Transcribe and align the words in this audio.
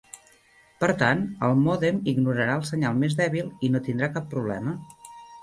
Per 0.83 0.87
tant, 1.01 1.19
el 1.47 1.53
mòdem 1.65 1.99
ignorarà 2.13 2.57
el 2.61 2.65
senyal 2.71 2.99
més 3.03 3.19
dèbil 3.21 3.53
i 3.69 3.71
no 3.77 3.83
tindrà 3.91 4.11
cap 4.19 4.29
problema. 4.35 4.77